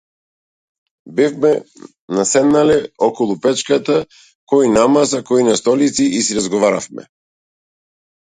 Бевме 1.17 1.49
наседнале 2.19 2.77
околу 3.07 3.35
печката 3.43 3.99
кој 4.53 4.71
на 4.77 4.85
маса 4.95 5.21
кој 5.29 5.45
на 5.49 5.53
столици 5.63 6.07
и 6.21 6.23
си 6.29 6.39
разговаравме. 6.39 7.07